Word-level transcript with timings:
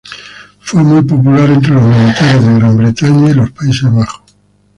Fue 0.61 0.81
muy 0.83 1.03
popular 1.03 1.47
entre 1.47 1.73
los 1.75 1.83
militares 1.83 2.43
de 2.43 2.53
Gran 2.55 2.75
Bretaña 2.75 3.29
y 3.29 3.33
los 3.35 3.51
Países 3.51 3.83
Bajos. 3.93 4.23